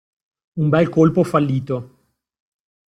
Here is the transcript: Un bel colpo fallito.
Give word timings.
Un 0.61 0.67
bel 0.71 0.87
colpo 0.95 1.21
fallito. 1.31 1.77